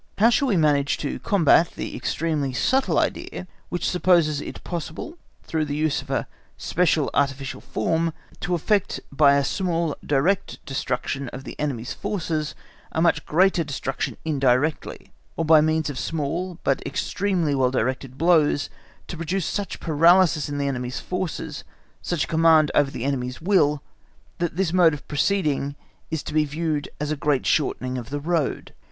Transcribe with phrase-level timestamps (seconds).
[0.17, 5.65] How shall we manage to combat that extremely subtle idea, which supposes it possible, through
[5.65, 6.25] the use of a
[6.57, 12.55] special artificial form, to effect by a small direct destruction of the enemy's forces
[12.91, 18.71] a much greater destruction indirectly, or by means of small but extremely well directed blows
[19.05, 21.63] to produce such paralysation of the enemy's forces,
[22.01, 23.83] such a command over the enemy's will,
[24.39, 25.75] that this mode of proceeding
[26.09, 28.73] is to be viewed as a great shortening of the road?